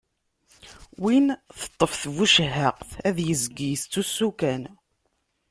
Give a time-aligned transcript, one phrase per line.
[1.01, 1.27] Win
[1.59, 4.63] teṭṭef tbucehhaqt, ad yezg yettusu kan.